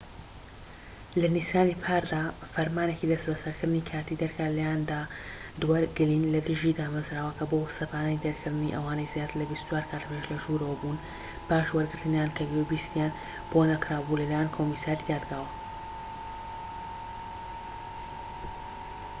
لە 1.21 1.27
نیسانی 1.37 1.79
پاردا، 1.85 2.23
فەرمانێکی 2.53 3.09
دەستبەسەرکردنی 3.11 3.87
کاتیی 3.91 4.19
دەرکرا 4.21 4.47
لەلایەن 4.51 4.81
دادوەر 4.91 5.83
گلین 5.97 6.23
لە 6.33 6.39
دژی 6.49 6.77
دامەزراوەکە 6.79 7.45
بۆ 7.51 7.59
سەپاندنی 7.77 8.23
دەرکردنی 8.25 8.73
ئەوانەی 8.75 9.11
زیاتر 9.13 9.35
لە 9.41 9.45
٢٤ 9.49 9.61
کاتژمێر 9.91 10.25
لەژوورەوە 10.31 10.75
بوون 10.81 10.97
پاش 11.47 11.67
وەرگرتنیان 11.71 12.29
کە 12.37 12.43
گوێبیستییان 12.51 13.11
بۆ 13.51 13.59
نەکرابوو 13.71 14.19
لەلایەن 14.21 14.53
کۆمسیاری 14.55 15.07
دادگاوە 15.11 15.49